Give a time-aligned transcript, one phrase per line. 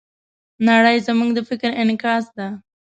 [0.67, 2.47] نړۍ زموږ د فکر انعکاس ده.